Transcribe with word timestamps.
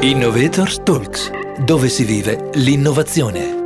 Innovators 0.00 0.80
Talks, 0.84 1.28
dove 1.58 1.88
si 1.88 2.04
vive 2.04 2.50
l'innovazione. 2.54 3.64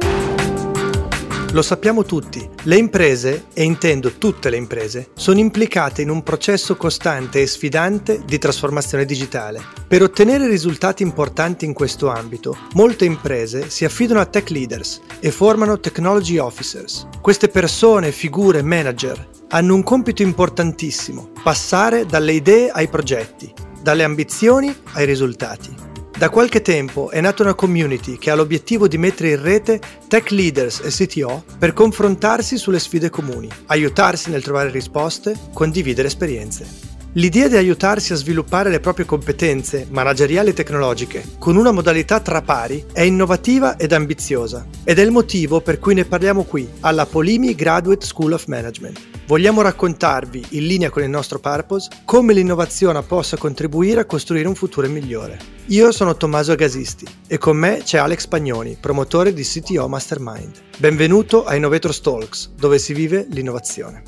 Lo 1.53 1.61
sappiamo 1.61 2.05
tutti, 2.05 2.49
le 2.63 2.79
imprese, 2.79 3.49
e 3.53 3.65
intendo 3.65 4.13
tutte 4.13 4.49
le 4.49 4.57
imprese, 4.57 5.11
sono 5.13 5.41
implicate 5.41 6.01
in 6.01 6.09
un 6.09 6.23
processo 6.23 6.75
costante 6.77 7.43
e 7.43 7.47
sfidante 7.47 8.23
di 8.25 8.39
trasformazione 8.39 9.05
digitale. 9.05 9.61
Per 9.87 10.01
ottenere 10.01 10.49
risultati 10.49 11.03
importanti 11.03 11.67
in 11.67 11.75
questo 11.75 12.09
ambito, 12.09 12.57
molte 12.73 13.05
imprese 13.05 13.69
si 13.69 13.85
affidano 13.85 14.21
a 14.21 14.25
tech 14.25 14.49
leaders 14.49 15.03
e 15.21 15.31
formano 15.31 15.81
technology 15.81 16.39
officers. 16.39 17.09
Queste 17.21 17.49
persone, 17.49 18.11
figure, 18.11 18.63
manager, 18.63 19.29
hanno 19.49 19.75
un 19.75 19.83
compito 19.83 20.23
importantissimo, 20.23 21.29
passare 21.43 22.07
dalle 22.07 22.33
idee 22.33 22.71
ai 22.71 22.89
progetti, 22.89 23.53
dalle 23.83 24.03
ambizioni 24.03 24.75
ai 24.95 25.05
risultati. 25.05 25.91
Da 26.17 26.31
qualche 26.31 26.63
tempo 26.63 27.11
è 27.11 27.21
nata 27.21 27.43
una 27.43 27.55
community 27.55 28.17
che 28.17 28.31
ha 28.31 28.35
l'obiettivo 28.35 28.87
di 28.87 28.99
mettere 28.99 29.31
in 29.31 29.43
rete 29.43 29.81
tech 30.07 30.31
leaders 30.31 30.81
e 30.81 30.91
CTO 30.91 31.43
per 31.59 31.73
confrontarsi 31.73 32.57
sulle 32.57 32.79
sfide 32.79 33.11
comuni, 33.11 33.49
aiutarsi 33.67 34.31
nel 34.31 34.43
trovare 34.43 34.71
risposte, 34.71 35.37
condividere 35.53 36.09
esperienze. 36.09 36.91
L'idea 37.15 37.49
di 37.49 37.57
aiutarsi 37.57 38.13
a 38.13 38.17
sviluppare 38.17 38.71
le 38.71 38.81
proprie 38.81 39.05
competenze 39.05 39.87
manageriali 39.91 40.51
e 40.51 40.55
tecnologiche 40.55 41.23
con 41.39 41.57
una 41.57 41.71
modalità 41.71 42.21
tra 42.21 42.41
pari 42.41 42.87
è 42.93 43.03
innovativa 43.03 43.77
ed 43.77 43.93
ambiziosa 43.93 44.67
ed 44.85 44.99
è 44.99 45.03
il 45.03 45.11
motivo 45.11 45.61
per 45.61 45.79
cui 45.79 45.93
ne 45.93 46.07
parliamo 46.07 46.45
qui 46.45 46.67
alla 46.81 47.05
Polimi 47.05 47.55
Graduate 47.55 48.07
School 48.07 48.33
of 48.33 48.47
Management. 48.47 49.12
Vogliamo 49.25 49.63
raccontarvi, 49.63 50.47
in 50.51 50.67
linea 50.67 50.91
con 50.91 51.03
il 51.05 51.09
nostro 51.09 51.39
purpose, 51.39 51.89
come 52.05 52.33
l'innovazione 52.33 53.03
possa 53.03 53.37
contribuire 53.37 54.01
a 54.01 54.05
costruire 54.05 54.49
un 54.49 54.57
futuro 54.57 54.89
migliore. 54.89 55.39
Io 55.67 55.93
sono 55.93 56.17
Tommaso 56.17 56.51
Agasisti 56.51 57.07
e 57.29 57.39
con 57.39 57.57
me 57.57 57.83
c'è 57.85 57.99
Alex 57.99 58.27
Pagnoni, 58.27 58.77
promotore 58.81 59.33
di 59.33 59.45
CTO 59.45 59.89
Mastermind. 59.89 60.61
Benvenuto 60.77 61.45
a 61.45 61.55
Innovator 61.55 61.97
Talks, 61.99 62.51
dove 62.57 62.81
si 62.81 62.93
vive 62.95 63.25
l'innovazione. 63.31 64.03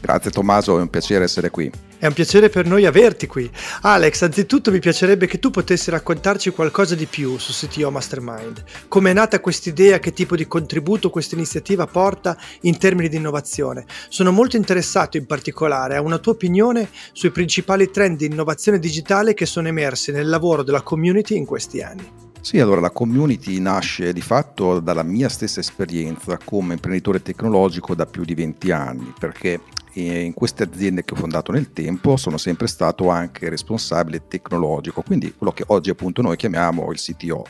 Grazie 0.00 0.30
Tommaso, 0.30 0.78
è 0.78 0.80
un 0.80 0.88
piacere 0.88 1.24
essere 1.24 1.50
qui. 1.50 1.70
È 2.00 2.06
un 2.06 2.14
piacere 2.14 2.48
per 2.48 2.64
noi 2.64 2.86
averti 2.86 3.26
qui. 3.26 3.50
Alex, 3.82 4.22
anzitutto 4.22 4.70
mi 4.70 4.78
piacerebbe 4.78 5.26
che 5.26 5.38
tu 5.38 5.50
potessi 5.50 5.90
raccontarci 5.90 6.48
qualcosa 6.48 6.94
di 6.94 7.04
più 7.04 7.36
su 7.36 7.52
CTO 7.52 7.90
Mastermind. 7.90 8.64
Come 8.88 9.10
è 9.10 9.12
nata 9.12 9.38
questa 9.40 9.68
idea, 9.68 9.98
che 9.98 10.14
tipo 10.14 10.34
di 10.34 10.46
contributo 10.46 11.10
questa 11.10 11.34
iniziativa 11.34 11.86
porta 11.86 12.38
in 12.62 12.78
termini 12.78 13.10
di 13.10 13.16
innovazione. 13.16 13.84
Sono 14.08 14.32
molto 14.32 14.56
interessato 14.56 15.18
in 15.18 15.26
particolare 15.26 15.96
a 15.96 16.00
una 16.00 16.16
tua 16.16 16.32
opinione 16.32 16.88
sui 17.12 17.32
principali 17.32 17.90
trend 17.90 18.16
di 18.16 18.24
innovazione 18.24 18.78
digitale 18.78 19.34
che 19.34 19.44
sono 19.44 19.68
emersi 19.68 20.10
nel 20.10 20.30
lavoro 20.30 20.62
della 20.62 20.80
community 20.80 21.36
in 21.36 21.44
questi 21.44 21.82
anni. 21.82 22.10
Sì, 22.40 22.58
allora 22.60 22.80
la 22.80 22.92
community 22.92 23.58
nasce 23.58 24.14
di 24.14 24.22
fatto 24.22 24.80
dalla 24.80 25.02
mia 25.02 25.28
stessa 25.28 25.60
esperienza 25.60 26.38
come 26.42 26.72
imprenditore 26.72 27.20
tecnologico 27.20 27.94
da 27.94 28.06
più 28.06 28.24
di 28.24 28.34
20 28.34 28.70
anni, 28.70 29.12
perché 29.18 29.60
in 29.94 30.34
queste 30.34 30.62
aziende 30.62 31.04
che 31.04 31.14
ho 31.14 31.16
fondato 31.16 31.52
nel 31.52 31.72
tempo 31.72 32.16
sono 32.16 32.36
sempre 32.36 32.66
stato 32.66 33.08
anche 33.08 33.48
responsabile 33.48 34.26
tecnologico, 34.28 35.02
quindi 35.02 35.34
quello 35.36 35.52
che 35.52 35.64
oggi 35.68 35.90
appunto 35.90 36.22
noi 36.22 36.36
chiamiamo 36.36 36.90
il 36.92 36.98
CTO. 36.98 37.44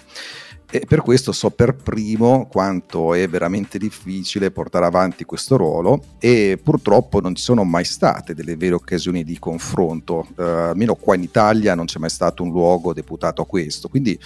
E 0.73 0.85
per 0.87 1.03
questo 1.03 1.33
so 1.33 1.51
per 1.51 1.75
primo 1.75 2.47
quanto 2.47 3.13
è 3.13 3.29
veramente 3.29 3.77
difficile 3.77 4.53
portare 4.53 4.87
avanti 4.87 5.25
questo 5.25 5.57
ruolo 5.57 6.01
e 6.21 6.61
purtroppo 6.63 7.21
non 7.21 7.35
ci 7.35 7.43
sono 7.43 7.65
mai 7.65 7.85
state 7.85 8.35
delle 8.35 8.55
vere 8.55 8.75
occasioni 8.75 9.25
di 9.25 9.37
confronto, 9.41 10.29
eh, 10.39 10.43
almeno 10.45 10.95
qua 10.95 11.17
in 11.17 11.25
Italia 11.25 11.75
non 11.75 11.87
c'è 11.87 11.99
mai 11.99 12.09
stato 12.09 12.45
un 12.45 12.51
luogo 12.51 12.93
deputato 12.93 13.43
a 13.43 13.47
questo, 13.47 13.89
quindi 13.89 14.17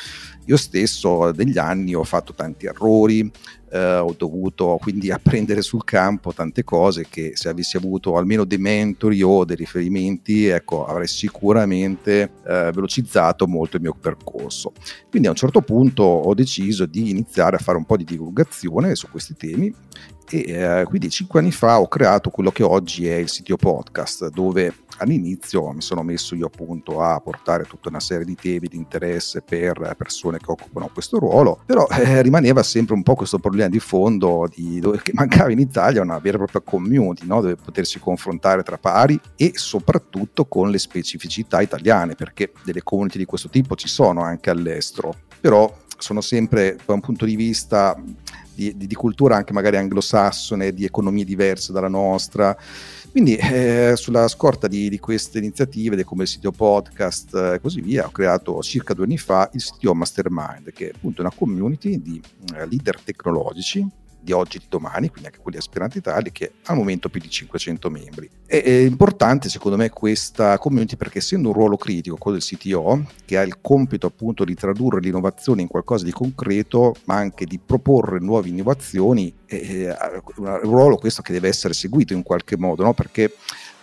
io 0.44 0.56
stesso 0.58 1.30
negli 1.30 1.56
anni 1.56 1.94
ho 1.94 2.05
fatto 2.05 2.34
tanti 2.34 2.66
errori, 2.66 3.33
eh, 3.74 3.96
ho 3.96 4.14
dovuto 4.17 4.79
quindi 4.80 5.11
apprendere 5.12 5.61
sul 5.61 5.83
campo 5.83 6.33
tante 6.33 6.62
cose 6.62 7.07
che 7.11 7.33
se 7.35 7.48
avessi 7.48 7.77
avuto 7.77 8.17
almeno 8.17 8.45
dei 8.45 8.58
mentori 8.58 9.20
o 9.23 9.45
dei 9.45 9.57
riferimenti, 9.57 10.46
ecco, 10.46 10.86
avrei 10.86 11.08
sicuramente 11.08 12.30
eh, 12.46 12.70
velocizzato 12.73 13.48
molto 13.48 13.77
il 13.77 13.83
mio 13.83 13.96
percorso. 13.98 14.73
Quindi 15.11 15.27
a 15.27 15.33
un 15.33 15.36
certo 15.36 15.61
punto 15.63 16.05
ho 16.05 16.34
deciso 16.34 16.86
di 16.86 17.11
iniziare 17.11 17.57
a 17.57 17.58
fare 17.58 17.77
un 17.77 17.84
po' 17.84 17.96
di 17.96 18.05
divulgazione 18.05 18.95
su 18.95 19.08
questi 19.11 19.34
temi 19.34 19.74
e 20.29 20.45
eh, 20.46 20.85
quindi 20.85 21.11
cinque 21.11 21.40
anni 21.40 21.52
fa 21.52 21.80
ho 21.80 21.89
creato 21.89 22.30
quello 22.30 22.51
che 22.51 22.62
oggi 22.62 23.07
è 23.07 23.17
il 23.17 23.29
sito 23.29 23.57
podcast 23.57 24.30
dove 24.30 24.73
all'inizio 24.98 25.70
mi 25.73 25.83
sono 25.83 26.02
messo 26.02 26.35
io 26.35 26.46
appunto 26.46 27.01
a 27.01 27.20
portare 27.20 27.64
tutta 27.64 27.89
una 27.89 28.01
serie 28.01 28.24
di 28.24 28.34
temi 28.34 28.68
di 28.68 28.77
interesse 28.77 29.42
per 29.42 29.95
persone 29.96 30.39
che 30.39 30.51
occupano 30.51 30.89
questo 30.92 31.18
ruolo 31.18 31.61
però 31.67 31.86
eh, 31.90 32.23
rimaneva 32.23 32.63
sempre 32.63 32.95
un 32.95 33.02
po' 33.02 33.14
questo 33.14 33.39
problema 33.39 33.68
di 33.68 33.80
fondo 33.80 34.48
di 34.55 34.80
dove, 34.80 35.01
che 35.02 35.13
mancava 35.14 35.51
in 35.51 35.58
Italia 35.58 36.01
una 36.01 36.18
vera 36.18 36.36
e 36.36 36.39
propria 36.39 36.63
community 36.63 37.27
no? 37.27 37.40
dove 37.40 37.57
potersi 37.57 37.98
confrontare 37.98 38.63
tra 38.63 38.79
pari 38.79 39.20
e 39.36 39.52
soprattutto 39.55 40.46
con 40.46 40.70
le 40.70 40.79
specificità 40.79 41.61
italiane 41.61 42.14
perché 42.14 42.52
delle 42.64 42.83
community 42.83 43.18
di 43.18 43.24
questo 43.24 43.48
tipo 43.48 43.74
ci 43.74 43.89
sono 43.89 44.23
anche 44.23 44.51
all'estero 44.51 45.14
però 45.40 45.73
sono 45.98 46.20
sempre 46.20 46.79
da 46.84 46.95
un 46.95 47.01
punto 47.01 47.24
di 47.24 47.36
vista 47.36 47.96
di, 48.54 48.76
di, 48.76 48.86
di 48.86 48.94
cultura 48.94 49.36
anche 49.36 49.52
magari 49.52 49.76
anglosassone, 49.76 50.72
di 50.72 50.84
economie 50.84 51.24
diverse 51.24 51.72
dalla 51.72 51.88
nostra. 51.88 52.56
Quindi 53.10 53.36
eh, 53.36 53.92
sulla 53.96 54.26
scorta 54.26 54.66
di, 54.66 54.88
di, 54.88 54.98
queste 54.98 55.38
iniziative, 55.38 56.02
come 56.02 56.24
il 56.24 56.28
sito 56.28 56.50
podcast 56.50 57.34
e 57.34 57.60
così 57.60 57.80
via, 57.80 58.06
ho 58.06 58.10
creato 58.10 58.60
circa 58.60 58.92
due 58.92 59.04
anni 59.04 59.18
fa 59.18 59.48
il 59.52 59.60
sito 59.60 59.94
Mastermind, 59.94 60.72
che 60.72 60.88
è 60.88 60.92
appunto 60.94 61.20
una 61.20 61.30
community 61.32 62.02
di 62.02 62.20
eh, 62.56 62.66
leader 62.66 63.00
tecnologici 63.00 63.86
di 64.24 64.33
oggi 64.33 64.57
e 64.57 64.61
di 64.61 64.67
domani, 64.68 65.08
quindi 65.08 65.29
anche 65.29 65.40
quelli 65.40 65.58
aspiranti 65.58 66.01
tali, 66.01 66.33
che 66.33 66.52
al 66.64 66.77
momento 66.77 67.08
più 67.08 67.20
di 67.20 67.30
500 67.30 67.90
membri. 67.90 68.29
E, 68.46 68.62
è 68.62 68.70
importante 68.80 69.48
secondo 69.48 69.77
me 69.77 69.90
questa 69.90 70.58
community 70.58 70.96
perché 70.96 71.18
essendo 71.18 71.48
un 71.48 71.55
ruolo 71.55 71.77
critico, 71.77 72.17
quello 72.17 72.39
del 72.39 72.46
CTO, 72.46 73.07
che 73.24 73.39
ha 73.39 73.42
il 73.42 73.61
compito 73.61 74.07
appunto 74.07 74.45
di 74.45 74.55
tradurre 74.55 75.01
l'innovazione 75.01 75.63
in 75.63 75.68
qualcosa 75.68 76.05
di 76.05 76.13
concreto, 76.13 76.95
ma 77.05 77.17
anche 77.17 77.45
di 77.45 77.61
proporre 77.64 78.18
nuove 78.18 78.48
innovazioni, 78.48 79.33
è 79.45 79.95
un 80.36 80.61
ruolo 80.63 80.96
questo 80.96 81.23
che 81.23 81.33
deve 81.33 81.48
essere 81.48 81.74
seguito 81.74 82.14
in 82.14 82.23
qualche 82.23 82.57
modo, 82.57 82.83
no? 82.83 82.95
perché 82.95 83.34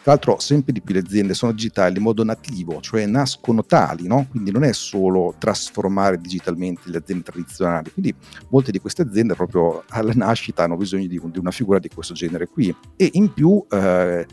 tra 0.01 0.13
l'altro 0.13 0.39
sempre 0.39 0.73
di 0.73 0.81
più 0.81 0.95
le 0.95 1.01
aziende 1.01 1.35
sono 1.35 1.51
digitali 1.51 1.97
in 1.97 2.03
modo 2.03 2.23
nativo, 2.23 2.81
cioè 2.81 3.06
nascono 3.06 3.63
tali, 3.63 4.07
no? 4.07 4.25
quindi 4.29 4.51
non 4.51 4.63
è 4.63 4.73
solo 4.73 5.35
trasformare 5.38 6.17
digitalmente 6.17 6.81
le 6.85 6.97
aziende 6.97 7.23
tradizionali, 7.23 7.91
quindi 7.91 8.16
molte 8.50 8.72
di 8.72 8.79
queste 8.79 9.03
aziende 9.03 9.35
proprio 9.35 9.84
alla 9.89 10.13
nascita 10.16 10.63
hanno 10.63 10.75
bisogno 10.75 11.06
di, 11.06 11.22
di 11.23 11.39
una 11.39 11.51
figura 11.51 11.78
di 11.78 11.89
questo 11.89 12.13
genere 12.16 12.47
qui. 12.47 12.75
E 12.95 13.09
in 13.13 13.31
più, 13.31 13.63
eh, 13.69 14.25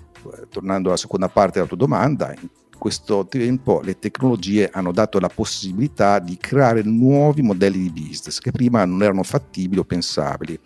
tornando 0.49 0.89
alla 0.89 0.97
seconda 0.97 1.29
parte 1.29 1.55
della 1.55 1.67
tua 1.67 1.77
domanda, 1.77 2.33
in 2.33 2.49
questo 2.79 3.27
tempo 3.27 3.81
le 3.83 3.99
tecnologie 3.99 4.71
hanno 4.73 4.93
dato 4.93 5.19
la 5.19 5.29
possibilità 5.29 6.19
di 6.19 6.37
creare 6.39 6.83
nuovi 6.83 7.43
modelli 7.43 7.91
di 7.91 7.91
business 7.91 8.39
che 8.39 8.53
prima 8.53 8.85
non 8.85 9.03
erano 9.03 9.23
fattibili 9.23 9.81
o 9.81 9.85
pensabili. 9.85 10.59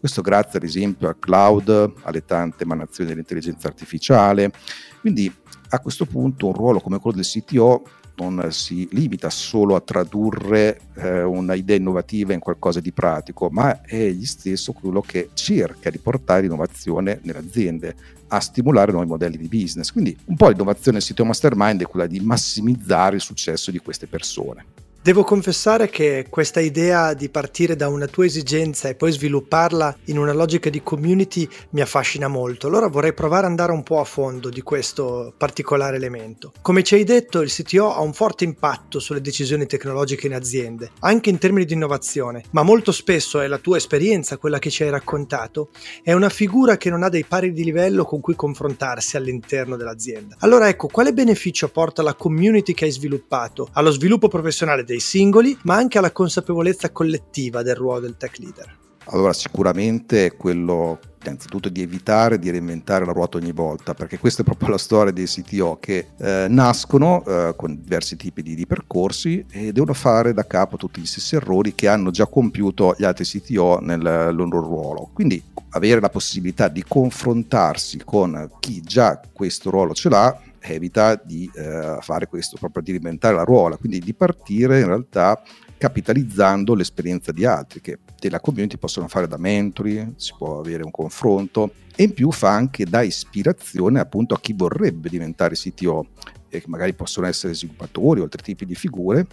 Questo 0.00 0.22
grazie 0.22 0.58
ad 0.58 0.64
esempio 0.64 1.08
al 1.08 1.18
cloud, 1.18 1.92
alle 2.04 2.24
tante 2.24 2.64
emanazioni 2.64 3.10
dell'intelligenza 3.10 3.68
artificiale. 3.68 4.50
Quindi 4.98 5.30
a 5.68 5.78
questo 5.78 6.06
punto 6.06 6.46
un 6.46 6.54
ruolo 6.54 6.80
come 6.80 6.98
quello 6.98 7.16
del 7.16 7.26
CTO 7.26 7.82
non 8.16 8.46
si 8.50 8.88
limita 8.92 9.28
solo 9.28 9.76
a 9.76 9.80
tradurre 9.80 10.80
eh, 10.94 11.22
una 11.22 11.52
idea 11.52 11.76
innovativa 11.76 12.32
in 12.32 12.40
qualcosa 12.40 12.80
di 12.80 12.92
pratico, 12.92 13.50
ma 13.50 13.82
è 13.82 13.96
egli 13.96 14.24
stesso 14.24 14.72
quello 14.72 15.02
che 15.02 15.30
cerca 15.34 15.90
di 15.90 15.98
portare 15.98 16.46
innovazione 16.46 17.20
nelle 17.22 17.38
aziende, 17.38 17.94
a 18.28 18.40
stimolare 18.40 18.92
nuovi 18.92 19.06
modelli 19.06 19.36
di 19.36 19.48
business. 19.48 19.92
Quindi 19.92 20.16
un 20.26 20.36
po' 20.36 20.48
l'innovazione 20.48 20.98
del 20.98 21.06
sito 21.06 21.26
Mastermind 21.26 21.82
è 21.82 21.86
quella 21.86 22.06
di 22.06 22.20
massimizzare 22.20 23.16
il 23.16 23.22
successo 23.22 23.70
di 23.70 23.78
queste 23.78 24.06
persone. 24.06 24.64
Devo 25.02 25.24
confessare 25.24 25.88
che 25.88 26.26
questa 26.28 26.60
idea 26.60 27.14
di 27.14 27.30
partire 27.30 27.74
da 27.74 27.88
una 27.88 28.06
tua 28.06 28.26
esigenza 28.26 28.86
e 28.90 28.94
poi 28.94 29.10
svilupparla 29.12 29.96
in 30.04 30.18
una 30.18 30.34
logica 30.34 30.68
di 30.68 30.82
community 30.82 31.48
mi 31.70 31.80
affascina 31.80 32.28
molto. 32.28 32.66
Allora 32.66 32.86
vorrei 32.88 33.14
provare 33.14 33.44
ad 33.44 33.48
andare 33.52 33.72
un 33.72 33.82
po' 33.82 33.98
a 33.98 34.04
fondo 34.04 34.50
di 34.50 34.60
questo 34.60 35.32
particolare 35.38 35.96
elemento. 35.96 36.52
Come 36.60 36.82
ci 36.82 36.96
hai 36.96 37.04
detto, 37.04 37.40
il 37.40 37.50
CTO 37.50 37.94
ha 37.94 38.02
un 38.02 38.12
forte 38.12 38.44
impatto 38.44 39.00
sulle 39.00 39.22
decisioni 39.22 39.64
tecnologiche 39.64 40.26
in 40.26 40.34
aziende, 40.34 40.90
anche 40.98 41.30
in 41.30 41.38
termini 41.38 41.64
di 41.64 41.72
innovazione, 41.72 42.42
ma 42.50 42.62
molto 42.62 42.92
spesso 42.92 43.40
è 43.40 43.46
la 43.46 43.56
tua 43.56 43.78
esperienza, 43.78 44.36
quella 44.36 44.58
che 44.58 44.68
ci 44.68 44.82
hai 44.82 44.90
raccontato, 44.90 45.70
è 46.02 46.12
una 46.12 46.28
figura 46.28 46.76
che 46.76 46.90
non 46.90 47.04
ha 47.04 47.08
dei 47.08 47.24
pari 47.24 47.54
di 47.54 47.64
livello 47.64 48.04
con 48.04 48.20
cui 48.20 48.34
confrontarsi 48.34 49.16
all'interno 49.16 49.76
dell'azienda. 49.76 50.36
Allora 50.40 50.68
ecco, 50.68 50.88
quale 50.88 51.14
beneficio 51.14 51.68
porta 51.68 52.02
la 52.02 52.12
community 52.12 52.74
che 52.74 52.84
hai 52.84 52.90
sviluppato 52.90 53.70
allo 53.72 53.92
sviluppo 53.92 54.28
professionale 54.28 54.88
dei 54.90 55.00
singoli, 55.00 55.56
ma 55.62 55.76
anche 55.76 55.98
alla 55.98 56.10
consapevolezza 56.10 56.90
collettiva 56.90 57.62
del 57.62 57.76
ruolo 57.76 58.00
del 58.00 58.16
tech 58.16 58.38
leader. 58.38 58.78
Allora 59.12 59.32
sicuramente 59.32 60.36
quello 60.36 60.98
innanzitutto 61.22 61.68
di 61.68 61.82
evitare 61.82 62.38
di 62.38 62.50
reinventare 62.50 63.04
la 63.04 63.12
ruota 63.12 63.36
ogni 63.36 63.52
volta, 63.52 63.94
perché 63.94 64.18
questa 64.18 64.42
è 64.42 64.44
proprio 64.44 64.68
la 64.68 64.78
storia 64.78 65.12
dei 65.12 65.26
CTO 65.26 65.78
che 65.80 66.08
eh, 66.18 66.46
nascono 66.48 67.24
eh, 67.24 67.54
con 67.56 67.80
diversi 67.80 68.16
tipi 68.16 68.42
di, 68.42 68.54
di, 68.54 68.66
percorsi 68.66 69.44
e 69.50 69.72
devono 69.72 69.94
fare 69.94 70.32
da 70.32 70.46
capo 70.46 70.76
tutti 70.76 71.00
gli 71.00 71.06
stessi 71.06 71.36
errori 71.36 71.74
che 71.74 71.88
hanno 71.88 72.10
già 72.10 72.26
compiuto 72.26 72.94
gli 72.96 73.04
altri 73.04 73.24
CTO 73.24 73.80
nel 73.80 74.00
loro 74.00 74.60
ruolo. 74.60 75.10
Quindi 75.12 75.42
avere 75.70 76.00
la 76.00 76.08
possibilità 76.08 76.68
di 76.68 76.84
confrontarsi 76.86 78.00
con 78.04 78.50
chi 78.60 78.80
già 78.80 79.20
questo 79.32 79.70
ruolo 79.70 79.92
ce 79.92 80.08
l'ha 80.08 80.40
evita 80.60 81.20
di 81.22 81.50
eh, 81.54 81.98
fare 82.00 82.26
questo, 82.26 82.56
proprio 82.58 82.82
di 82.82 82.90
reinventare 82.92 83.34
la 83.34 83.44
ruola, 83.44 83.76
quindi 83.76 83.98
di 83.98 84.14
partire 84.14 84.80
in 84.80 84.86
realtà 84.86 85.42
capitalizzando 85.78 86.74
l'esperienza 86.74 87.32
di 87.32 87.46
altri 87.46 87.80
che 87.80 87.98
della 88.18 88.38
community 88.38 88.76
possono 88.76 89.08
fare 89.08 89.26
da 89.26 89.38
mentori, 89.38 90.12
si 90.16 90.34
può 90.36 90.60
avere 90.60 90.82
un 90.82 90.90
confronto 90.90 91.72
e 91.96 92.02
in 92.02 92.12
più 92.12 92.30
fa 92.30 92.50
anche 92.50 92.84
da 92.84 93.00
ispirazione 93.00 93.98
appunto 93.98 94.34
a 94.34 94.40
chi 94.40 94.52
vorrebbe 94.52 95.08
diventare 95.08 95.54
CTO 95.54 96.08
e 96.50 96.60
che 96.60 96.68
magari 96.68 96.92
possono 96.92 97.26
essere 97.26 97.54
sviluppatori 97.54 98.20
o 98.20 98.24
altri 98.24 98.42
tipi 98.42 98.66
di 98.66 98.74
figure 98.74 99.26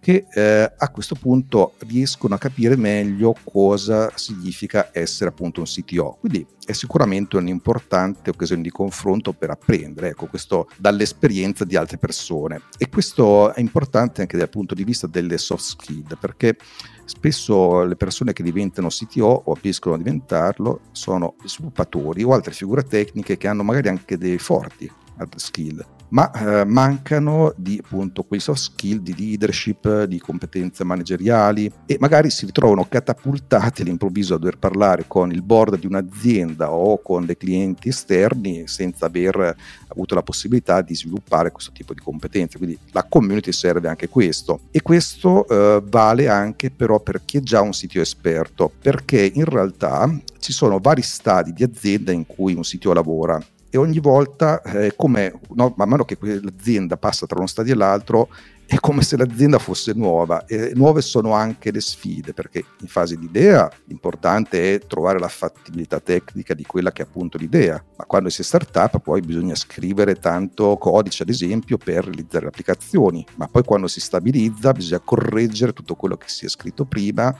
che 0.00 0.26
eh, 0.32 0.72
a 0.76 0.88
questo 0.90 1.14
punto 1.14 1.74
riescono 1.80 2.34
a 2.34 2.38
capire 2.38 2.76
meglio 2.76 3.34
cosa 3.44 4.10
significa 4.14 4.90
essere 4.92 5.30
appunto 5.30 5.60
un 5.60 5.66
CTO. 5.66 6.18
Quindi 6.20 6.46
è 6.64 6.72
sicuramente 6.72 7.36
un'importante 7.36 8.30
occasione 8.30 8.62
di 8.62 8.70
confronto 8.70 9.32
per 9.32 9.50
apprendere, 9.50 10.10
ecco, 10.10 10.26
questo 10.26 10.68
dall'esperienza 10.76 11.64
di 11.64 11.76
altre 11.76 11.96
persone. 11.96 12.62
E 12.76 12.88
questo 12.88 13.52
è 13.54 13.60
importante 13.60 14.20
anche 14.20 14.36
dal 14.36 14.48
punto 14.48 14.74
di 14.74 14.84
vista 14.84 15.06
delle 15.06 15.38
soft 15.38 15.64
skill, 15.64 16.16
perché 16.18 16.56
spesso 17.04 17.82
le 17.84 17.96
persone 17.96 18.32
che 18.32 18.42
diventano 18.42 18.88
CTO 18.88 19.42
o 19.46 19.58
riescono 19.60 19.94
a 19.94 19.98
diventarlo 19.98 20.80
sono 20.92 21.36
sviluppatori 21.44 22.22
o 22.22 22.34
altre 22.34 22.52
figure 22.52 22.84
tecniche 22.84 23.38
che 23.38 23.48
hanno 23.48 23.62
magari 23.62 23.88
anche 23.88 24.18
dei 24.18 24.38
forti 24.38 24.90
hard 25.16 25.36
skill 25.36 25.96
ma 26.10 26.30
eh, 26.32 26.64
mancano 26.64 27.52
di 27.56 27.80
appunto 27.82 28.22
quei 28.22 28.40
soft 28.40 28.60
skill 28.60 28.98
di 28.98 29.14
leadership, 29.16 30.04
di 30.04 30.18
competenze 30.18 30.84
manageriali 30.84 31.70
e 31.86 31.96
magari 32.00 32.30
si 32.30 32.46
ritrovano 32.46 32.86
catapultati 32.88 33.82
all'improvviso 33.82 34.34
a 34.34 34.38
dover 34.38 34.58
parlare 34.58 35.04
con 35.06 35.30
il 35.32 35.42
board 35.42 35.78
di 35.78 35.86
un'azienda 35.86 36.72
o 36.72 37.00
con 37.02 37.26
dei 37.26 37.36
clienti 37.36 37.88
esterni 37.88 38.66
senza 38.66 39.06
aver 39.06 39.56
avuto 39.88 40.14
la 40.14 40.22
possibilità 40.22 40.80
di 40.80 40.94
sviluppare 40.94 41.50
questo 41.50 41.72
tipo 41.72 41.92
di 41.94 42.00
competenze. 42.00 42.58
Quindi 42.58 42.78
la 42.92 43.04
community 43.04 43.52
serve 43.52 43.88
anche 43.88 44.08
questo 44.08 44.60
e 44.70 44.82
questo 44.82 45.46
eh, 45.48 45.82
vale 45.84 46.28
anche 46.28 46.70
però 46.70 47.00
per 47.00 47.22
chi 47.24 47.38
è 47.38 47.40
già 47.40 47.60
un 47.60 47.72
sito 47.72 48.00
esperto 48.00 48.70
perché 48.80 49.30
in 49.34 49.44
realtà 49.44 50.10
ci 50.38 50.52
sono 50.52 50.78
vari 50.78 51.02
stadi 51.02 51.52
di 51.52 51.62
azienda 51.62 52.12
in 52.12 52.26
cui 52.26 52.54
un 52.54 52.64
sito 52.64 52.92
lavora 52.92 53.42
e 53.70 53.78
ogni 53.78 53.98
volta 53.98 54.62
eh, 54.62 54.94
come 54.96 55.40
no, 55.54 55.74
man 55.76 55.88
mano 55.88 56.04
che 56.04 56.16
l'azienda 56.20 56.96
passa 56.96 57.26
tra 57.26 57.38
uno 57.38 57.46
stadio 57.46 57.74
e 57.74 57.76
l'altro 57.76 58.28
è 58.70 58.78
come 58.80 59.00
se 59.00 59.16
l'azienda 59.16 59.58
fosse 59.58 59.94
nuova. 59.94 60.44
E 60.44 60.72
nuove 60.74 61.00
sono 61.00 61.32
anche 61.32 61.70
le 61.70 61.80
sfide 61.80 62.34
perché 62.34 62.62
in 62.80 62.86
fase 62.86 63.16
di 63.16 63.24
idea 63.24 63.70
l'importante 63.86 64.74
è 64.74 64.78
trovare 64.86 65.18
la 65.18 65.28
fattibilità 65.28 66.00
tecnica 66.00 66.52
di 66.52 66.64
quella 66.64 66.92
che 66.92 67.00
è 67.00 67.06
appunto 67.06 67.38
l'idea. 67.38 67.82
Ma 67.96 68.04
quando 68.04 68.28
si 68.28 68.42
è 68.42 68.44
startup 68.44 68.98
poi 68.98 69.22
bisogna 69.22 69.54
scrivere 69.54 70.16
tanto 70.16 70.76
codice 70.76 71.22
ad 71.22 71.30
esempio 71.30 71.78
per 71.78 72.04
realizzare 72.04 72.42
le 72.42 72.48
applicazioni. 72.48 73.24
Ma 73.36 73.48
poi 73.48 73.64
quando 73.64 73.86
si 73.86 74.00
stabilizza 74.00 74.72
bisogna 74.72 75.00
correggere 75.00 75.72
tutto 75.72 75.94
quello 75.94 76.18
che 76.18 76.28
si 76.28 76.44
è 76.44 76.48
scritto 76.50 76.84
prima 76.84 77.34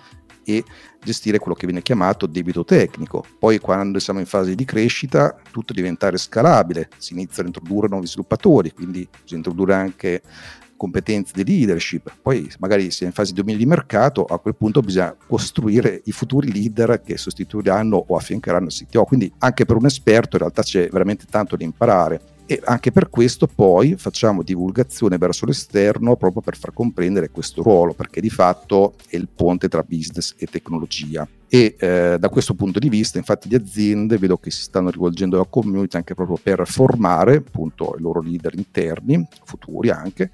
e 0.49 0.65
gestire 1.05 1.39
quello 1.39 1.55
che 1.55 1.67
viene 1.67 1.83
chiamato 1.83 2.27
debito 2.27 2.65
tecnico. 2.65 3.23
Poi 3.39 3.59
quando 3.59 3.99
siamo 3.99 4.19
in 4.19 4.27
fase 4.27 4.55
di 4.55 4.65
crescita 4.65 5.37
tutto 5.51 5.75
diventare 5.75 6.17
scalabile, 6.17 6.89
si 6.97 7.13
iniziano 7.13 7.51
a 7.51 7.53
introdurre 7.53 7.89
nuovi 7.89 8.07
sviluppatori, 8.07 8.73
quindi 8.73 9.07
bisogna 9.11 9.37
introdurre 9.37 9.75
anche 9.75 10.23
competenze 10.79 11.33
di 11.35 11.45
leadership, 11.45 12.15
poi 12.23 12.49
magari 12.61 12.91
si 12.93 13.03
è 13.03 13.07
in 13.07 13.13
fase 13.13 13.33
di 13.33 13.39
dominio 13.39 13.59
di 13.59 13.67
mercato, 13.67 14.25
a 14.25 14.39
quel 14.39 14.55
punto 14.55 14.81
bisogna 14.81 15.15
costruire 15.27 16.01
i 16.05 16.13
futuri 16.13 16.53
leader 16.53 17.03
che 17.05 17.19
sostituiranno 17.19 18.05
o 18.07 18.17
affiancheranno 18.17 18.67
il 18.67 18.73
CTO, 18.73 19.05
quindi 19.05 19.31
anche 19.39 19.67
per 19.67 19.77
un 19.77 19.87
esperto 19.87 20.37
in 20.37 20.43
realtà 20.43 20.63
c'è 20.63 20.89
veramente 20.89 21.27
tanto 21.29 21.57
da 21.57 21.65
imparare 21.65 22.21
e 22.51 22.63
anche 22.65 22.93
per 22.93 23.11
questo 23.11 23.47
poi 23.47 23.97
facciamo 23.99 24.43
divulgazione 24.43 25.19
verso 25.19 25.45
l'esterno 25.45 26.17
proprio 26.17 26.41
per 26.41 26.57
far 26.57 26.73
comprendere 26.73 27.29
questo 27.29 27.63
ruolo 27.63 27.93
perché 27.93 28.23
di 28.23 28.31
fatto 28.31 28.95
è 29.07 29.17
il 29.17 29.29
ponte 29.29 29.69
tra 29.69 29.85
business 29.87 30.35
e 30.39 30.47
tecnologia. 30.47 31.29
E 31.47 31.77
eh, 31.79 32.17
da 32.19 32.29
questo 32.31 32.55
punto 32.55 32.79
di 32.79 32.89
vista 32.89 33.19
infatti 33.19 33.51
le 33.51 33.57
aziende 33.57 34.17
vedo 34.17 34.39
che 34.39 34.51
si 34.51 34.63
stanno 34.63 34.89
rivolgendo 34.89 35.37
alla 35.37 35.45
community 35.45 35.99
anche 35.99 36.15
proprio 36.15 36.39
per 36.43 36.67
formare 36.67 37.37
appunto 37.37 37.95
i 37.99 38.01
loro 38.01 38.23
leader 38.23 38.55
interni 38.55 39.29
futuri 39.45 39.91
anche 39.91 40.31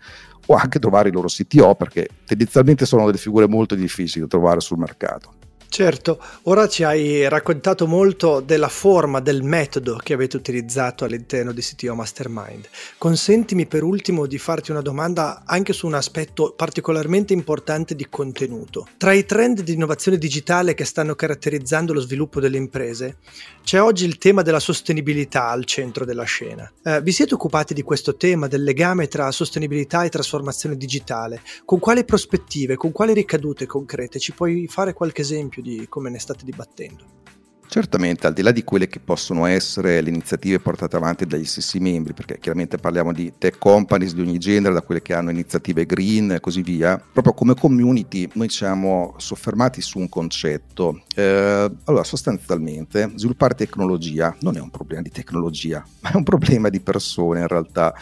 o 0.46 0.54
anche 0.54 0.78
trovare 0.78 1.08
i 1.08 1.12
loro 1.12 1.26
CTO 1.26 1.74
perché 1.74 2.08
tendenzialmente 2.24 2.86
sono 2.86 3.06
delle 3.06 3.18
figure 3.18 3.48
molto 3.48 3.74
difficili 3.74 4.20
da 4.20 4.28
trovare 4.28 4.60
sul 4.60 4.78
mercato 4.78 5.33
Certo, 5.74 6.22
ora 6.42 6.68
ci 6.68 6.84
hai 6.84 7.28
raccontato 7.28 7.88
molto 7.88 8.38
della 8.38 8.68
forma, 8.68 9.18
del 9.18 9.42
metodo 9.42 9.98
che 10.00 10.12
avete 10.12 10.36
utilizzato 10.36 11.04
all'interno 11.04 11.50
di 11.50 11.62
CTO 11.62 11.96
Mastermind. 11.96 12.68
Consentimi 12.96 13.66
per 13.66 13.82
ultimo 13.82 14.26
di 14.26 14.38
farti 14.38 14.70
una 14.70 14.82
domanda 14.82 15.42
anche 15.44 15.72
su 15.72 15.88
un 15.88 15.94
aspetto 15.94 16.52
particolarmente 16.56 17.32
importante 17.32 17.96
di 17.96 18.06
contenuto. 18.08 18.86
Tra 18.96 19.12
i 19.14 19.24
trend 19.24 19.62
di 19.62 19.72
innovazione 19.72 20.16
digitale 20.16 20.74
che 20.74 20.84
stanno 20.84 21.16
caratterizzando 21.16 21.92
lo 21.92 21.98
sviluppo 21.98 22.38
delle 22.38 22.56
imprese, 22.56 23.16
c'è 23.64 23.82
oggi 23.82 24.04
il 24.04 24.16
tema 24.18 24.42
della 24.42 24.60
sostenibilità 24.60 25.48
al 25.48 25.64
centro 25.64 26.04
della 26.04 26.22
scena. 26.22 26.70
Eh, 26.84 27.02
vi 27.02 27.10
siete 27.10 27.34
occupati 27.34 27.74
di 27.74 27.82
questo 27.82 28.14
tema, 28.14 28.46
del 28.46 28.62
legame 28.62 29.08
tra 29.08 29.32
sostenibilità 29.32 30.04
e 30.04 30.08
trasformazione 30.08 30.76
digitale? 30.76 31.42
Con 31.64 31.80
quali 31.80 32.04
prospettive, 32.04 32.76
con 32.76 32.92
quali 32.92 33.12
ricadute 33.12 33.66
concrete? 33.66 34.20
Ci 34.20 34.34
puoi 34.34 34.68
fare 34.68 34.92
qualche 34.92 35.22
esempio? 35.22 35.62
Di 35.64 35.88
come 35.88 36.10
ne 36.10 36.18
state 36.18 36.44
dibattendo. 36.44 37.22
Certamente, 37.66 38.26
al 38.26 38.34
di 38.34 38.42
là 38.42 38.52
di 38.52 38.62
quelle 38.62 38.86
che 38.86 39.00
possono 39.00 39.46
essere 39.46 40.00
le 40.00 40.08
iniziative 40.08 40.60
portate 40.60 40.96
avanti 40.96 41.26
dagli 41.26 41.44
stessi 41.44 41.80
membri, 41.80 42.12
perché 42.12 42.38
chiaramente 42.38 42.78
parliamo 42.78 43.12
di 43.12 43.32
tech 43.36 43.58
companies 43.58 44.14
di 44.14 44.20
ogni 44.20 44.38
genere, 44.38 44.74
da 44.74 44.82
quelle 44.82 45.02
che 45.02 45.14
hanno 45.14 45.30
iniziative 45.30 45.86
green 45.86 46.32
e 46.32 46.40
così 46.40 46.62
via, 46.62 47.02
proprio 47.12 47.32
come 47.32 47.54
community 47.54 48.28
noi 48.34 48.48
siamo 48.48 49.14
soffermati 49.16 49.80
su 49.80 49.98
un 49.98 50.08
concetto. 50.08 51.02
Eh, 51.14 51.70
allora, 51.84 52.04
sostanzialmente, 52.04 53.12
sviluppare 53.16 53.54
tecnologia 53.54 54.36
non 54.40 54.56
è 54.56 54.60
un 54.60 54.70
problema 54.70 55.02
di 55.02 55.10
tecnologia, 55.10 55.84
ma 56.00 56.12
è 56.12 56.16
un 56.16 56.22
problema 56.22 56.68
di 56.68 56.80
persone 56.80 57.40
in 57.40 57.48
realtà. 57.48 57.94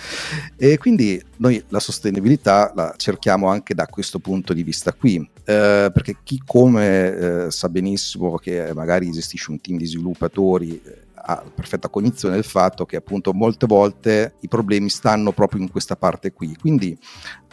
E 0.57 0.77
quindi 0.77 1.23
noi 1.37 1.63
la 1.69 1.81
sostenibilità 1.81 2.73
la 2.75 2.95
cerchiamo 2.97 3.49
anche 3.49 3.75
da 3.75 3.87
questo 3.87 4.19
punto 4.19 4.53
di 4.53 4.63
vista 4.63 4.93
qui, 4.93 5.17
eh, 5.45 5.91
perché 5.93 6.17
chi 6.23 6.41
come 6.45 7.15
eh, 7.47 7.51
sa 7.51 7.69
benissimo 7.69 8.37
che 8.37 8.73
magari 8.75 9.11
gestisce 9.11 9.51
un 9.53 9.61
team 9.61 9.79
di 9.79 9.87
sviluppatori 9.87 10.81
eh, 10.83 11.11
ha 11.25 11.45
perfetta 11.55 11.89
cognizione 11.89 12.35
del 12.35 12.45
fatto 12.45 12.85
che 12.85 12.97
appunto 12.97 13.33
molte 13.33 13.67
volte 13.67 14.35
i 14.41 14.49
problemi 14.49 14.89
stanno 14.89 15.33
proprio 15.33 15.61
in 15.61 15.71
questa 15.71 15.95
parte 15.95 16.33
qui. 16.33 16.57
Quindi 16.57 16.99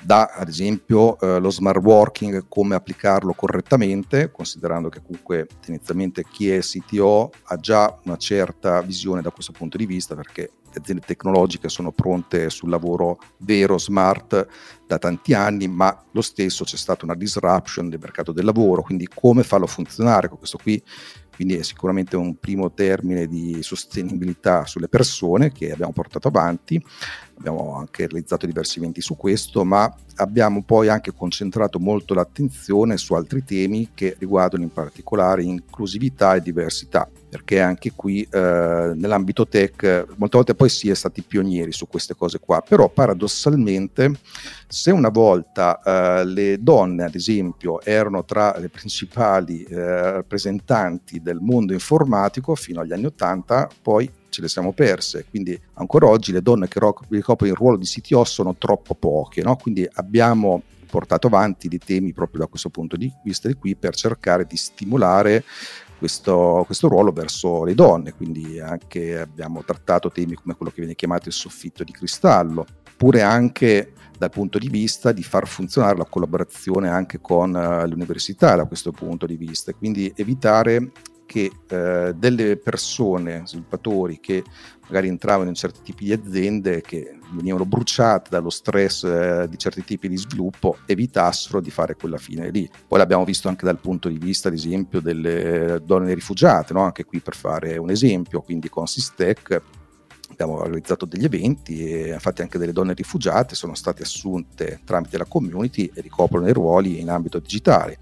da 0.02 0.32
ad 0.34 0.48
esempio 0.48 1.20
eh, 1.20 1.40
lo 1.40 1.50
smart 1.52 1.84
working, 1.84 2.46
come 2.48 2.76
applicarlo 2.76 3.34
correttamente, 3.34 4.32
considerando 4.32 4.90
che 4.90 5.02
comunque 5.02 5.48
tendenzialmente 5.60 6.24
chi 6.24 6.50
è 6.50 6.60
CTO 6.60 7.32
ha 7.44 7.58
già 7.58 8.00
una 8.06 8.18
certa 8.18 8.82
visione 8.82 9.22
da 9.22 9.32
questo 9.32 9.52
punto 9.52 9.78
di 9.78 9.86
vista 9.86 10.16
perché 10.16 10.52
le 10.72 10.80
aziende 10.80 11.04
tecnologiche 11.06 11.68
sono 11.68 11.92
pronte 11.92 12.50
sul 12.50 12.70
lavoro 12.70 13.18
vero, 13.38 13.78
smart 13.78 14.48
da 14.86 14.98
tanti 14.98 15.34
anni, 15.34 15.68
ma 15.68 16.06
lo 16.12 16.22
stesso 16.22 16.64
c'è 16.64 16.78
stata 16.78 17.06
una 17.06 17.16
disruption 17.16 17.90
del 17.90 18.00
mercato 18.00 18.32
del 18.32 18.46
lavoro, 18.46 18.84
quindi 18.84 19.08
come 19.12 19.44
farlo 19.44 19.68
funzionare 19.68 20.30
con 20.30 20.38
questo 20.38 20.60
qui 20.62 20.82
quindi 21.40 21.56
è 21.56 21.64
sicuramente 21.64 22.18
un 22.18 22.38
primo 22.38 22.74
termine 22.74 23.26
di 23.26 23.64
sostenibilità 23.64 24.66
sulle 24.66 24.90
persone 24.90 25.54
che 25.54 25.72
abbiamo 25.72 25.94
portato 25.94 26.28
avanti, 26.28 26.84
abbiamo 27.40 27.76
anche 27.76 28.06
realizzato 28.06 28.46
diversi 28.46 28.80
eventi 28.80 29.02
su 29.02 29.16
questo, 29.16 29.64
ma 29.64 29.92
abbiamo 30.16 30.62
poi 30.64 30.90
anche 30.90 31.14
concentrato 31.14 31.80
molto 31.80 32.14
l'attenzione 32.14 32.98
su 32.98 33.14
altri 33.14 33.44
temi 33.46 33.92
che 33.94 34.16
riguardano 34.20 34.64
in 34.64 34.74
particolare 34.74 35.44
inclusività 35.44 36.36
e 36.36 36.42
diversità, 36.42 37.10
perché 37.30 37.62
anche 37.62 37.94
qui 37.96 38.28
eh, 38.30 38.92
nell'ambito 38.94 39.48
tech 39.48 40.06
molte 40.18 40.38
volte 40.38 40.56
poi 40.56 40.68
si 40.68 40.90
è 40.90 40.94
stati 40.94 41.22
pionieri 41.22 41.72
su 41.72 41.88
queste 41.88 42.16
cose 42.16 42.40
qua, 42.40 42.62
però 42.62 42.90
paradossalmente 42.90 44.12
se 44.68 44.92
una 44.92 45.10
volta 45.10 45.82
eh, 45.82 46.26
le 46.26 46.62
donne 46.62 47.06
ad 47.06 47.16
esempio 47.16 47.82
erano 47.82 48.26
tra 48.26 48.58
le 48.58 48.68
principali 48.68 49.64
eh, 49.64 50.12
rappresentanti 50.12 51.22
del 51.22 51.40
mondo 51.40 51.72
informatico 51.72 52.54
fino 52.56 52.82
agli 52.82 52.92
anni 52.92 53.06
80, 53.06 53.70
poi 53.82 54.12
ce 54.30 54.42
le 54.42 54.48
siamo 54.48 54.74
perse, 54.74 55.26
quindi 55.30 55.60
ancora 55.74 56.08
oggi 56.08 56.32
le 56.32 56.42
donne 56.42 56.68
che 56.68 56.80
ricoprono 57.10 57.52
il 57.52 57.58
ruolo 57.58 57.78
di 57.78 57.86
CTO 57.86 58.24
sono 58.24 58.56
troppo 58.58 58.96
poche, 58.96 59.42
no? 59.42 59.56
quindi 59.56 59.88
abbiamo 59.94 60.62
portato 60.90 61.28
avanti 61.28 61.68
dei 61.68 61.78
temi 61.78 62.14
proprio 62.14 62.42
da 62.42 62.48
questo 62.48 62.70
punto 62.70 62.98
di 62.98 63.12
vista 63.24 63.48
di 63.48 63.54
qui 63.54 63.76
per 63.76 63.96
cercare 63.96 64.46
di 64.46 64.58
stimolare 64.58 65.44
questo, 66.00 66.64
questo, 66.66 66.88
ruolo 66.88 67.12
verso 67.12 67.64
le 67.64 67.76
donne, 67.76 68.14
quindi 68.14 68.60
anche 68.60 69.20
abbiamo 69.20 69.64
trattato 69.64 70.10
temi 70.10 70.34
come 70.36 70.56
quello 70.56 70.72
che 70.72 70.80
viene 70.80 70.96
chiamato 70.96 71.28
il 71.28 71.34
soffitto 71.34 71.84
di 71.84 71.92
cristallo, 71.92 72.66
oppure 72.94 73.22
anche 73.22 73.94
dal 74.18 74.30
punto 74.30 74.58
di 74.58 74.70
vista 74.70 75.12
di 75.12 75.24
far 75.24 75.48
funzionare 75.48 75.98
la 75.98 76.06
collaborazione 76.06 76.90
anche 76.90 77.20
con 77.22 77.54
uh, 77.54 77.88
l'università 77.88 78.56
da 78.56 78.66
questo 78.66 78.92
punto 78.92 79.26
di 79.26 79.36
vista, 79.36 79.74
quindi 79.74 80.12
evitare 80.16 80.92
che 81.30 81.52
eh, 81.68 82.14
delle 82.16 82.58
persone, 82.58 83.44
sviluppatori 83.46 84.20
che 84.20 84.44
magari 84.88 85.10
entravano 85.10 85.50
in 85.50 85.54
certi 85.54 85.82
tipi 85.84 86.06
di 86.06 86.14
aziende 86.14 86.82
che 86.82 87.20
venivano 87.34 87.66
bruciate 87.66 88.32
dallo 88.32 88.50
stress 88.50 89.04
eh, 89.04 89.46
di 89.48 89.56
certi 89.60 89.84
tipi 89.84 90.10
di 90.10 90.18
sviluppo, 90.18 90.78
evitassero 90.88 91.62
di 91.62 91.70
fare 91.70 91.94
quella 91.94 92.18
fine 92.18 92.50
lì. 92.50 92.68
Poi 92.88 92.98
l'abbiamo 92.98 93.26
visto 93.26 93.48
anche 93.48 93.64
dal 93.64 93.78
punto 93.78 94.10
di 94.10 94.18
vista, 94.18 94.48
ad 94.48 94.56
esempio, 94.56 95.02
delle 95.02 95.80
donne 95.86 96.16
rifugiate, 96.16 96.74
no? 96.74 96.82
anche 96.82 97.06
qui 97.06 97.20
per 97.20 97.36
fare 97.36 97.78
un 97.78 97.92
esempio, 97.92 98.42
quindi 98.42 98.68
con 98.68 98.88
Sistec 98.88 99.62
abbiamo 100.42 100.64
realizzato 100.64 101.06
degli 101.06 101.26
eventi 101.26 101.86
e 101.86 102.14
infatti 102.14 102.42
anche 102.42 102.58
delle 102.58 102.72
donne 102.72 102.94
rifugiate 102.94 103.56
sono 103.56 103.76
state 103.76 104.04
assunte 104.04 104.80
tramite 104.86 105.18
la 105.18 105.26
community 105.26 105.92
e 105.94 106.00
ricoprono 106.02 106.48
i 106.48 106.54
ruoli 106.54 107.00
in 107.00 107.10
ambito 107.10 107.40
digitale. 107.40 107.98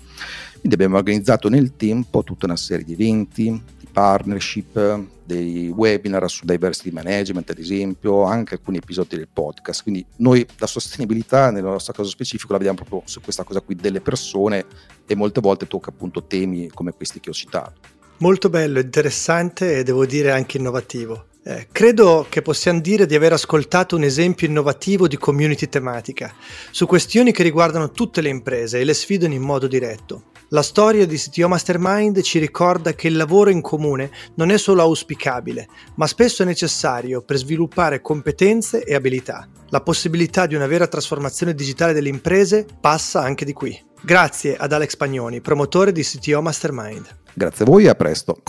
Quindi 0.60 0.74
abbiamo 0.74 0.98
organizzato 0.98 1.50
nel 1.50 1.76
tempo 1.76 2.24
tutta 2.24 2.46
una 2.46 2.56
serie 2.56 2.86
di 2.86 2.94
eventi, 2.94 3.62
di 3.80 3.88
partnership, 3.92 5.00
dei 5.24 5.70
webinar 5.70 6.30
su 6.30 6.46
diversity 6.46 6.92
management 6.92 7.50
ad 7.50 7.58
esempio, 7.58 8.24
anche 8.24 8.56
alcuni 8.56 8.78
episodi 8.78 9.16
del 9.16 9.28
podcast. 9.32 9.82
Quindi 9.82 10.06
noi 10.18 10.46
la 10.58 10.68
sostenibilità 10.68 11.50
nel 11.50 11.64
nostro 11.64 11.94
caso 11.94 12.10
specifico 12.10 12.52
la 12.52 12.60
vediamo 12.60 12.78
proprio 12.78 13.02
su 13.06 13.20
questa 13.22 13.44
cosa 13.44 13.62
qui 13.62 13.76
delle 13.76 14.02
persone 14.02 14.66
e 15.08 15.16
molte 15.16 15.42
volte 15.42 15.68
tocca 15.68 15.90
appunto 15.90 16.24
temi 16.26 16.70
come 16.70 16.92
questi 16.92 17.20
che 17.20 17.32
ho 17.32 17.34
citato. 17.34 17.96
Molto 18.20 18.50
bello, 18.50 18.80
interessante 18.80 19.78
e 19.78 19.84
devo 19.84 20.06
dire 20.06 20.32
anche 20.32 20.58
innovativo. 20.58 21.26
Eh, 21.50 21.70
credo 21.72 22.26
che 22.28 22.42
possiamo 22.42 22.82
dire 22.82 23.06
di 23.06 23.16
aver 23.16 23.32
ascoltato 23.32 23.96
un 23.96 24.04
esempio 24.04 24.46
innovativo 24.46 25.08
di 25.08 25.16
community 25.16 25.70
tematica, 25.70 26.34
su 26.72 26.86
questioni 26.86 27.32
che 27.32 27.42
riguardano 27.42 27.92
tutte 27.92 28.20
le 28.20 28.28
imprese 28.28 28.82
e 28.82 28.84
le 28.84 28.94
sfidano 28.94 29.34
in 29.34 29.44
modo 29.44 29.66
diretto. 29.66 30.24
La 30.50 30.62
storia 30.62 31.06
di 31.08 31.16
CTO 31.16 31.48
Mastermind 31.48 32.20
ci 32.20 32.40
ricorda 32.40 32.96
che 32.96 33.08
il 33.08 33.16
lavoro 33.16 33.50
in 33.50 33.62
comune 33.62 34.12
non 34.34 34.50
è 34.50 34.58
solo 34.58 34.82
auspicabile, 34.82 35.70
ma 35.96 36.06
spesso 36.06 36.44
è 36.44 36.46
necessario 36.46 37.22
per 37.22 37.38
sviluppare 37.38 38.02
competenze 38.02 38.84
e 38.84 38.94
abilità. 38.94 39.48
La 39.70 39.80
possibilità 39.80 40.48
di 40.48 40.56
una 40.56 40.68
vera 40.68 40.88
trasformazione 40.88 41.54
digitale 41.54 41.94
delle 41.94 42.10
imprese 42.10 42.66
passa 42.82 43.22
anche 43.22 43.46
di 43.46 43.54
qui. 43.54 43.82
Grazie 44.02 44.58
ad 44.58 44.74
Alex 44.74 44.98
Pagnoni, 44.98 45.40
promotore 45.40 45.94
di 45.94 46.04
CTO 46.04 46.42
Mastermind. 46.42 47.08
Grazie 47.34 47.64
a 47.64 47.68
voi 47.70 47.86
e 47.86 47.90
a 47.90 47.96
presto. 47.96 48.42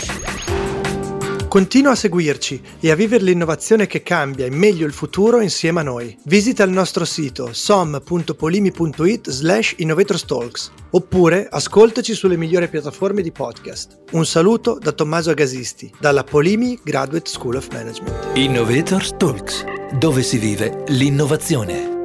Continua 1.49 1.93
a 1.93 1.95
seguirci 1.95 2.61
e 2.79 2.91
a 2.91 2.95
vivere 2.95 3.25
l'innovazione 3.25 3.87
che 3.87 4.03
cambia 4.03 4.45
in 4.45 4.55
meglio 4.55 4.87
il 4.87 4.93
futuro 4.93 5.41
insieme 5.41 5.81
a 5.81 5.83
noi. 5.83 6.17
Visita 6.25 6.63
il 6.63 6.71
nostro 6.71 7.07
sito 7.07 7.51
som.polimi.it 7.53 9.31
slash 9.31 9.75
innovatorstalks 9.79 10.71
oppure 10.91 11.49
ascoltaci 11.51 12.13
sulle 12.13 12.37
migliori 12.37 12.69
piattaforme 12.69 13.23
di 13.23 13.33
podcast. 13.33 13.99
Un 14.13 14.27
saluto 14.27 14.79
da 14.79 14.93
Tommaso 14.93 15.31
Agasisti, 15.31 15.91
dalla 15.99 16.23
Polimi 16.23 16.79
Graduate 16.83 17.31
School 17.31 17.57
of 17.57 17.69
Management. 17.73 18.37
Innovators 18.37 19.15
Talks, 19.17 19.65
dove 19.99 20.23
si 20.23 20.37
vive 20.37 20.85
l'innovazione. 20.89 21.98